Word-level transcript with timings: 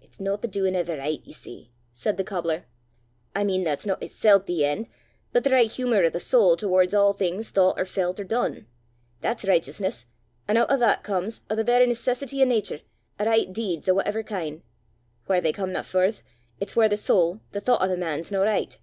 "It's 0.00 0.20
no 0.20 0.36
the 0.36 0.46
duin' 0.46 0.76
o' 0.76 0.84
the 0.84 0.96
richt, 0.98 1.26
ye 1.26 1.32
see," 1.32 1.72
said 1.92 2.16
the 2.16 2.22
cobbler," 2.22 2.66
I 3.34 3.42
mean, 3.42 3.64
that's 3.64 3.84
no 3.84 3.96
itsel' 4.00 4.46
the 4.46 4.64
en', 4.64 4.86
but 5.32 5.42
the 5.42 5.50
richt 5.50 5.74
humour 5.74 6.04
o' 6.04 6.08
the 6.08 6.20
sowl 6.20 6.56
towards 6.56 6.94
a' 6.94 7.12
things 7.12 7.50
thoucht 7.50 7.76
or 7.76 7.84
felt 7.84 8.20
or 8.20 8.22
dune! 8.24 8.68
That's 9.20 9.44
richteousness, 9.44 10.04
an' 10.46 10.58
oot 10.58 10.70
o' 10.70 10.76
that 10.78 11.02
comes, 11.02 11.40
o' 11.50 11.56
the 11.56 11.64
verra 11.64 11.88
necessity 11.88 12.40
o' 12.40 12.44
natur, 12.44 12.78
a' 13.18 13.24
richt 13.24 13.52
deeds 13.52 13.88
o' 13.88 13.94
whatever 13.94 14.22
kin'. 14.22 14.62
Whaur 15.26 15.40
they 15.40 15.52
comena 15.52 15.82
furth, 15.84 16.22
it's 16.60 16.76
whaur 16.76 16.88
the 16.88 16.96
sowl, 16.96 17.40
the 17.50 17.60
thoucht 17.60 17.82
o' 17.82 17.88
the 17.88 17.96
man 17.96 18.20
's 18.22 18.30
no 18.30 18.42
richt. 18.42 18.78